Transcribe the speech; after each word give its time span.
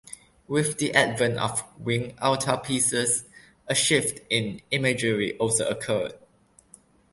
With 0.47 0.79
the 0.79 0.95
advent 0.95 1.37
of 1.37 1.61
winged 1.77 2.15
altarpieces, 2.17 3.25
a 3.67 3.75
shift 3.75 4.19
in 4.31 4.63
imagery 4.71 5.37
also 5.37 5.69
occurred. 5.69 6.15